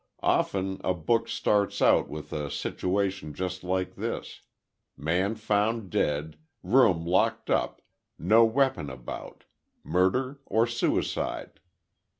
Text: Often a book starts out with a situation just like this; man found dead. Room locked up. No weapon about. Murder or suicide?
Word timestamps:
Often 0.23 0.81
a 0.83 0.95
book 0.95 1.27
starts 1.27 1.79
out 1.79 2.09
with 2.09 2.33
a 2.33 2.49
situation 2.49 3.35
just 3.35 3.63
like 3.63 3.93
this; 3.93 4.41
man 4.97 5.35
found 5.35 5.91
dead. 5.91 6.37
Room 6.63 7.05
locked 7.05 7.51
up. 7.51 7.83
No 8.17 8.43
weapon 8.43 8.89
about. 8.89 9.43
Murder 9.83 10.39
or 10.47 10.65
suicide? 10.65 11.59